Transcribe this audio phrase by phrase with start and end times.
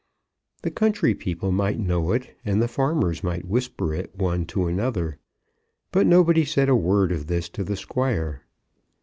[0.63, 5.19] The country people might know it, and the farmers might whisper it one to another.
[5.91, 8.41] But nobody said a word of this to the Squire.